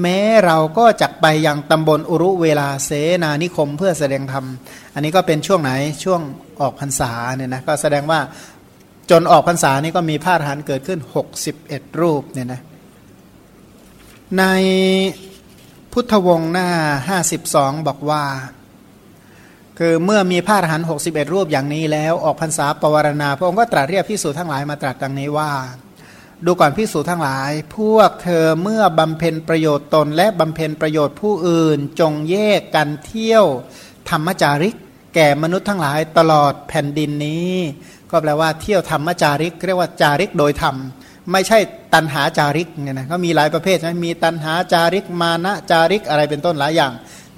[0.00, 2.90] แม้เราก็จักไปยังตำบลอุรุเวลาเส
[3.22, 4.44] นานิคมเพื่อแสดงธรรม
[4.94, 5.72] อันนี้ก็เป็นช่วงไหน
[6.04, 6.20] ช่วง
[6.60, 8.20] ออกพรรษาเนี่ยนะก็แสดงว่า
[9.10, 11.00] จนออกพรรษานี่ก็มีพาทหารเกิดขึ้น
[11.48, 12.60] 61 รูปเนี่ยนะ
[14.38, 14.44] ใน
[15.92, 16.68] พุทธวงศ์หน้า
[17.32, 18.22] 52 บอกว่า
[19.82, 25.50] คือเมื่อมีพระอรหันต์หกสิบเอ็ดรูปอย่างนี้แล้วออกพรรษาปวารณา พระองค์ก็ตรัสเรียกพิสูจทั้งหลายมาตรัสดังนี้ว่า
[26.46, 33.44] ดูก่อนพิสูจทั้งหลาย พวกเธอเมื่อบำเพ็ญประโยชน์ตน และบำเพ็ญประโยชน์ผู้อื่น จงแยกกันเที่ยว
[34.10, 34.74] ธรรมจาริก
[35.14, 37.52] แก่มนุษย์ทั้งหลายตลอดแผ่นดินนี้
[38.10, 40.76] ก็แปลว่าเที่ยวธรรมจาริก เรียกว่าจาริกโดยธรรม
[41.32, 41.58] ไม่ใช่
[41.94, 46.92] ตันหาจาริกเนี่ยนะก็มีหลายประเภทนะมีตันหาจาริกมานะจาริกอะไรเป็นต้นหลายอย่าง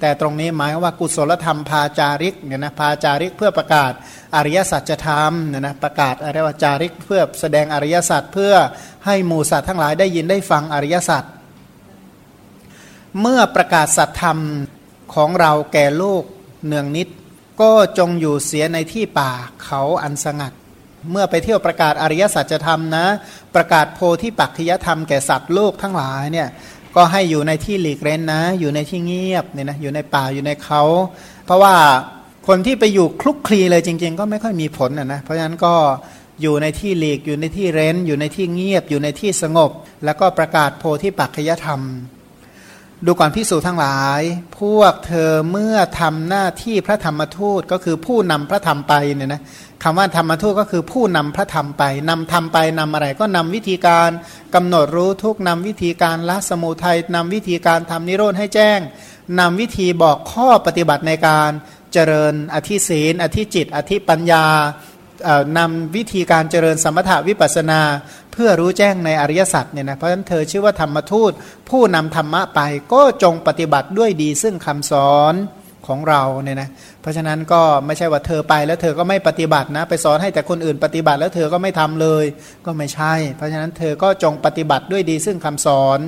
[0.05, 3.91] แต่ตรงนี้หมายว่ากุศลธรรมพาจาริกเนี่ยนะพาจาริกเพื่อประกาศ
[4.35, 8.53] อริยสัจธรรมเนี่ยนะประกาศอะไรว่าจาริกเพื่อแสดงอริยสัจเพื่อ
[9.05, 11.23] ให้หมู่สัตว์ทั้งหลายได้ยินได้ฟังอริยสัจ
[13.21, 14.39] เมื่อประกาศสัจธรรม
[15.13, 16.23] ของเราแก่โลก
[16.65, 17.07] เนืองนิด
[17.61, 19.31] ก็จงอยู่เสียในที่ป่า
[19.65, 20.53] เขาอันสงัด
[21.11, 23.05] เมื่อไปเที่ยวประกาศอริยสัจธรรมนะ
[23.55, 26.47] ประกาศโพธิปักขิยธรรมแก่สัตว์โลกทั้งหลายเนี่ย
[26.95, 30.81] ก็ให้อยู่ในที่หลีกเร้นนะ อยู่ในที่เงียบเนี่ยนะอยู่ในป่าอยู่ในเขา
[31.45, 31.75] เพราะว่า
[32.47, 35.73] คนที่ไปอยู่คลุกคลีเลยจริง ๆ ก็ไม่ค่อยมีผลนะนะเพราะฉะนั้นก็
[36.41, 39.71] อยู่ในที่หลีกอยู่ในที่เร้น อยู่ในที่เงียบ อยู่ในที่สงบ
[40.05, 41.81] แล้วก็ประกาศโพธิปัจจยธรรม
[43.07, 44.21] ดูก่อนพิสูจทั้งหลาย
[44.59, 49.41] พวกเธอเมื่อทำหน้าที่พระธรรมทูตก็คือผู้นำพระธรรมไปเนี่ยนะ
[49.83, 54.09] คำว่าธรรมทูตก็คือผู้นำพระธรรมไปนำธรรมไปนำอะไรก็นำวิธีการ
[54.55, 58.79] กำหนดรู้ทุกนำวิธีการละสมุทัยนำวิธีการทำนิโรธให้แจ้ง
[59.39, 61.51] นำวิธีบอกข้อปฏิบัติในการ
[61.93, 64.45] เจริญอธิศีลอธิจิต อธิปัญญา
[65.57, 67.81] นำวิธีการเจริญสมถาวิปัสนา
[68.33, 71.31] เพื่อรู้แจ้งในอริยสัจเนี่ยนะเพราะฉะนั้นเธอชื่อว่าธรรมทูต
[71.69, 72.59] ผู้นำธรรมะไป
[72.93, 75.33] ก็จงปฏิบัติด้วยดีซึ่งคำสอน
[75.87, 76.69] ของเราเนี่ยนะ
[77.01, 82.25] เพราะฉะนั้นก็ไม่ใช่ว่าเธอไปแล้วเธอก็ไม่ปฏิบัตินะไปสอนให้แต่คนอื่นปฏิบัติแล้วเธอก็ไม่ทำเลย
[82.65, 85.99] ก็ไม่ใช่ เพราะฉะนั้นเธอก็จงปฏิบัติด้วยดีซึ่งคำสอน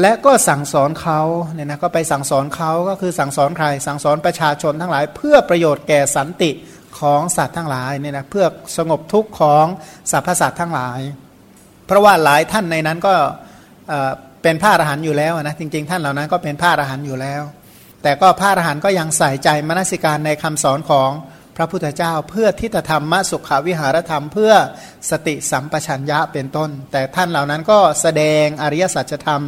[0.00, 1.20] และก็สั่งสอนเขา
[1.54, 6.50] เนี่ยนะก็ไปสั่งสอนเขาก็คือสั่งสอนใคร สั่งสอนประชาชนทั้งหลาย เพื่อประโยชน์แก่สันติ
[7.00, 9.66] ของสัตว์ทั้งหลายเนี่ยนะเพื่อสงบทุกข์ของ
[10.10, 11.00] สรรพสัตว์ทั้งหลาย
[11.86, 13.14] เพราะว่าหลายท่านในนั้นก็
[14.42, 17.42] เป็นพระอรหันต์อยู่แล้วนะจริง ๆ ท่านเหล่านั้นก็เป็นพระอรหันต์อยู่แล้ว
[18.02, 21.10] แต่ก็พระอรหันต์ก็ยังใส่ใจมนสิการในคำสอนของ
[21.56, 24.52] พระพุทธเจ้า เพื่อทิฏฐธรรมสุขวิหารธรรม เพื่อ
[25.10, 29.42] สติสัมปชัญญะเป็นต้น แต่ท่านเหล่านั้นก็แสดงอริยสัจธรรม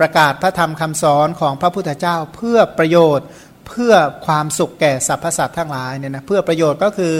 [0.00, 3.26] ประกาศพระธรรมคำสอนของพระพุทธเจ้า เพื่อประโยชน์
[3.70, 3.94] เพื่อ
[4.26, 7.14] ความสุขแก่สรรพสัตว์ทั้งหลายเนี่ยนะเพื่อประโยชน์ก็คือ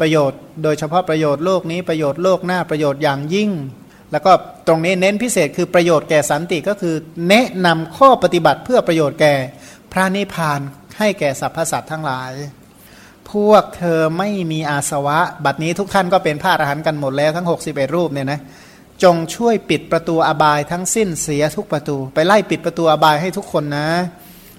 [0.00, 3.50] ประโยชน์โดยเฉพาะประโยชน์โลกนี้ประโยชน์โลกหน้าประโยชน์อย่างยิ่ง
[4.12, 4.32] แล้วก็
[4.68, 6.94] ตรงนี้เน้นพิเศษคือประโยชน์แก่สันติก็คือ
[7.28, 9.34] แนะนำข้อปฏิบัติเพื่อประโยชน์แก่
[9.92, 10.60] พระนิพพาน
[10.98, 12.32] ให้แก่สรรพสัตว์ทั้งหลาย
[13.30, 18.40] พวกเธอไม่มีอาสวะ บัดนี้ทุกท่านก็เป็นพระอรหันต์กันหมดแล้วทั้ง 61 รูปเนี่ยนะ
[19.02, 23.88] จงช่วยปิดประตูอบายทั้งสิ้นเสียทุกประตู ไปไล่ปิดประตูอบายให้ทุกคนนะ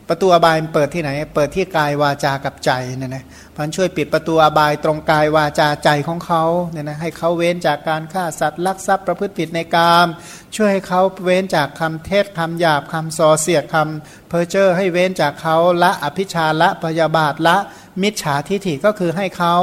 [0.10, 3.24] ประตูอบายเปิดที่ไหน เปิดที่กายวาจากับใจเนี่ยนะ
[3.56, 10.08] พันช่วยปิดประตูอบายตรงกายวาจาใจของเขาเนี่ยนะให้เขาเว้นจากการฆ่าสัตว์ลักทรัพย์ประพฤติผิดในกาม
[10.56, 17.58] ช่วยให้เขาเว้นจากคำเทศคำหยาบคำซอเสียดคำเพอเจอร์ให้เว้นจากเขาละอภิชาละพยาบาทละ
[18.02, 19.56] มิจฉาทิฐิก็คือให้เขา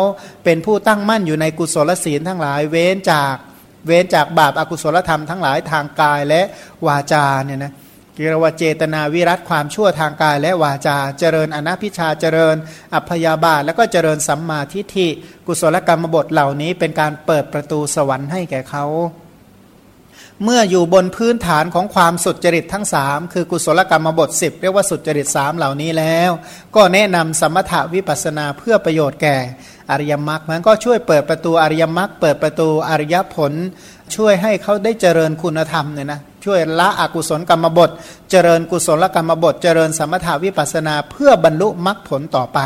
[0.45, 3.35] เป็นผู้ตั้งมั่นอยู่ในกุศลศีลทั้งหลาย เว้นจาก
[3.87, 6.43] เว้นจากบาปอากุศลธรรมทั้งหลายทางกายและ
[6.87, 7.73] วาจาเนี่ยนะ
[8.19, 12.57] กิรวเจตนาวิรัตความชั่วทางกายและวาจา เจริญอนัพิชาเจริญ
[12.95, 15.09] อัพยาบาท แล้วก็เจริญสัมมาทิฏฐิ
[15.47, 18.85] กุศลกรรมบทเหล่านี้เป็นการเปิดประตูสวรรค์ให้แก่เขา
[20.45, 26.31] เมื่ออยู่บนพื้นฐานของความสุจริตทั้งสามคือกุศลกรรมบท 10 เรียกว่าสุจริตสามเหล่านี้แล้ว
[26.77, 29.37] ก็แนะนำสมถวิปัสนาเพื่อประโยชน์แก่
[29.91, 33.53] อริยมรรคมันก็ช่วยเปิดประตูอริยมรรคเปิดประตูอริยผล
[34.17, 37.91] ช่วยให้เขาได้เจริญคุณธรรมเนี่ยนะ ช่วยละอกุศลกรรมบท
[38.31, 42.61] เจริญกุศลกรรมบท เจริญสมถาวิปัสนาเพื่อบรรลุมรรคผลต่อไป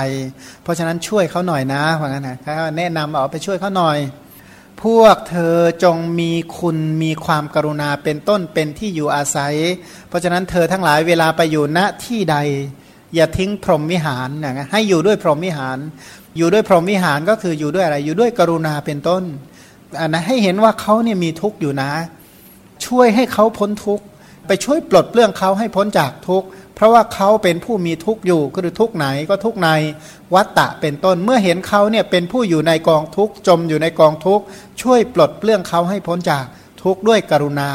[0.62, 2.36] เพราะฉะนั้นช่วยเขาหน่อยนะว่างั้นนะ
[2.76, 3.98] แนะนำเอาไปช่วยเขาหน่อย
[4.82, 9.54] พวกเธอจงมีคุณมีความกรุณาเป็นต้นเป็นที่อยู่อาศัย
[10.08, 12.36] เพราะฉะนั้นเธอทั้งหลายเวลาไปอยู่ณที่ใด
[13.14, 15.78] อย่าทิ้งพรหมวิหารนะให้อยู่ด้วยพรหมวิหาร
[16.36, 19.22] อยู่ด้วยพรหมวิหารก็คืออยู่ด้วยอะไรอยู่ด้วยกรุณาเป็นต้น
[20.00, 21.90] อันนะให้เห็นว่าเขาเนี่ยมีทุกข์อยู่นะ
[22.90, 24.05] ช่วยให้เขาพ้นทุกข์
[24.46, 29.68] ไปช่วยปลดเปลื้องเขาให้พ้นจากทุกข์เพราะว่าเขาเป็นผู้มีทุกข์อยู่ก็คือทุกข์ไหนก็ทุกข์ใน
[30.35, 34.44] วัตตะเป็นต้นเมื่อเห็นเขาเนี่ยเป็นผู้อยู่ในกองทุกข์จมอยู่ในกองทุกข์
[34.83, 36.44] ช่วยปลดเปลื้องเขาให้พ้นจาก
[36.83, 37.70] ทุกข์ด้วยกรุณา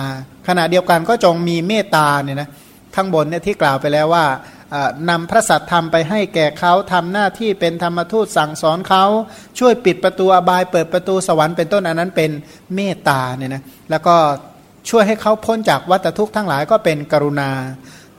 [0.47, 2.49] ขณะเดียวกันก็จงมีเมตตาเนี่ยนะ
[2.95, 4.25] ข้างบนเนี่ยที่กล่าวไปแล้วว่า
[5.09, 9.05] นำพระสัตธรรมไปให้แก่เขาทำหน้าที่เป็นธรรมทูตสั่งสอนเขา
[9.59, 12.31] ช่วยปิดประตูอบายเปิดประตูสวรรค์เป็นต้นอันนั้นเป็น
[12.75, 14.15] เมตตาเนี่ยนะแล้วก็
[14.89, 17.51] ช่วยให้เขาพ้นจากวัฏทุกข์ทั้งหลายก็เป็นกรุณา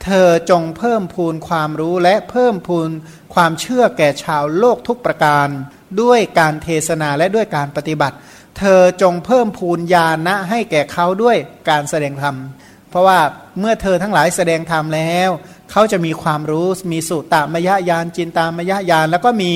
[0.03, 2.89] เธอจงเพิ่มพูนความรู้และเพิ่มพูน
[3.33, 5.47] ความเชื่อแก่ชาวโลกทุกประการ
[6.01, 8.15] ด้วยการเทศนาและด้วยการปฏิบัติ
[8.57, 11.37] เธอจงเพิ่มพูนญาณะให้แก่เขาด้วย
[11.69, 12.35] การแสดงธรรม
[12.89, 13.19] เพราะว่า
[13.59, 15.29] เมื่อเธอทั้งหลายแสดงธรรมแล้ว
[15.77, 19.53] เขาจะมีความรู้มีสุตตามยญาณจินตามยญาณแล้วก็มี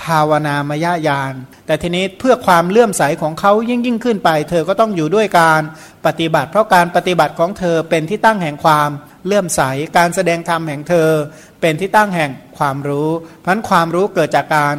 [0.00, 1.32] ภาวนามยญาณ
[1.66, 5.62] แต่ทีนี้เพื่อความเลื่อมใสของเขายิ่งยิ่งขึ้นไป เธอก็ต้องอยู่ด้วยการ
[6.06, 8.90] ปฏิบัติ เพราะการปฏิบัติของเธอเป็นที่ตั้งแห่งความ
[9.26, 9.60] เลื่อมใส
[9.96, 11.08] การแสดงธรรมแห่งเธอ
[11.60, 14.76] เป็นที่ตั้งแห่งความรู้เพราะนั้นความรู้เกิดจากการ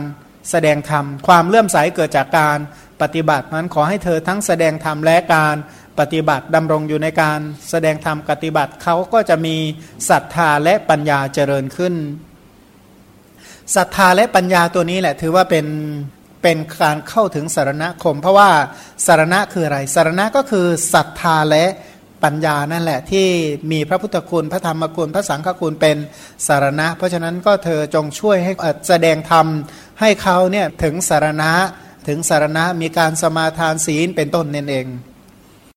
[0.52, 2.58] แสดงธรรมความเลื่อมใสเกิดจากการ
[3.02, 5.56] ปฏิบัติฉะนั้นขอให้เธอทั้งแสดงธรรมและการ
[6.00, 9.56] ปฏิบัติดำรงอยู่ในการแสดงธรรมปฏิบัติเขาก็จะมี
[10.10, 11.94] ศรัทธาและปัญญาเจริญขึ้น
[13.76, 15.66] ศรัทธาและปัญญาตัวนี้แหละ ถือว่าเป็น
[16.44, 18.50] เป็นการเข้าถึงสารณคม เพราะว่า
[19.06, 21.66] สารณะคืออะไรสารณะก็คือศรัทธาและ
[22.24, 23.28] ปัญญานั่นแหละที่
[23.72, 25.98] มีพระพุทธคุณพระธรรมคุณพระสังฆคุณเป็น
[26.48, 28.54] สารณะ เพราะฉะนั้นก็เธอจงช่วยให้
[28.88, 29.46] แสดงธรรม
[30.00, 31.52] ให้เขาเนี่ยถึงสารณะ
[32.08, 34.88] ถึงสารณะมีการสมาทานศีลเป็นต้นนั่นเอง